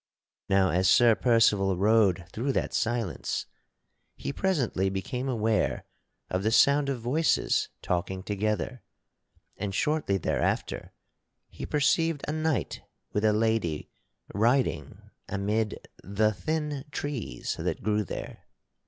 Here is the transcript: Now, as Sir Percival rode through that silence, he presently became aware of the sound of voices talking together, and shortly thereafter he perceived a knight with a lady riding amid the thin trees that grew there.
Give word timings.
Now, 0.49 0.71
as 0.71 0.89
Sir 0.89 1.13
Percival 1.13 1.77
rode 1.77 2.27
through 2.33 2.53
that 2.53 2.73
silence, 2.73 3.45
he 4.15 4.33
presently 4.33 4.89
became 4.89 5.29
aware 5.29 5.85
of 6.27 6.41
the 6.41 6.49
sound 6.51 6.89
of 6.89 6.99
voices 6.99 7.69
talking 7.83 8.23
together, 8.23 8.81
and 9.57 9.75
shortly 9.75 10.17
thereafter 10.17 10.91
he 11.51 11.67
perceived 11.67 12.25
a 12.27 12.31
knight 12.31 12.81
with 13.13 13.23
a 13.23 13.31
lady 13.31 13.91
riding 14.33 15.11
amid 15.29 15.87
the 16.03 16.33
thin 16.33 16.83
trees 16.91 17.55
that 17.59 17.83
grew 17.83 18.03
there. 18.03 18.47